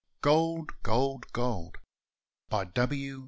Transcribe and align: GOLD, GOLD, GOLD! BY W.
GOLD, 0.23 0.71
GOLD, 0.81 1.31
GOLD! 1.31 1.77
BY 2.49 2.63
W. 2.65 3.19